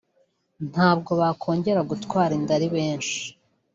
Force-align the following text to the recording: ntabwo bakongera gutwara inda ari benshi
ntabwo 0.71 1.11
bakongera 1.21 1.81
gutwara 1.91 2.31
inda 2.39 2.51
ari 2.57 2.67
benshi 2.75 3.19